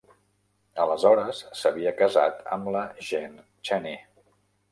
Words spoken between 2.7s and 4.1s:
la Jane Cheney.